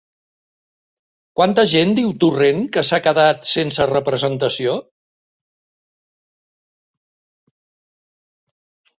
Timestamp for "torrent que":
2.23-2.83